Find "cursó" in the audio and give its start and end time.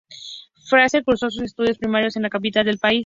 1.05-1.29